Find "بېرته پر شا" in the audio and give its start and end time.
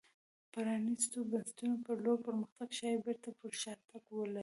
3.05-3.73